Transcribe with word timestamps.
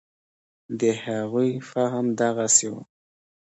د 0.79 0.81
هغوی 1.03 1.51
فهم 1.69 2.05
دغسې 2.21 2.67
و. 2.71 2.73